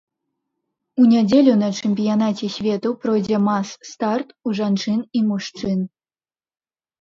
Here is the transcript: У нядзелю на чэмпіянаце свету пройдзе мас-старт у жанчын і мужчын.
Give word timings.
У 1.01 1.09
нядзелю 1.09 1.51
на 1.63 1.67
чэмпіянаце 1.81 2.49
свету 2.55 2.89
пройдзе 3.03 3.37
мас-старт 3.49 4.27
у 4.49 4.55
жанчын 4.61 4.99
і 5.21 5.23
мужчын. 5.29 5.79